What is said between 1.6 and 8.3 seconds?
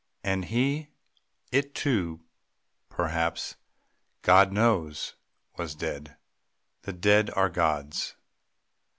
too, perhaps (God knows!) was dead. The dead are God's.